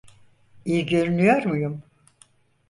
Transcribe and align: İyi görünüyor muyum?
İyi 0.65 0.85
görünüyor 0.85 1.45
muyum? 1.45 1.83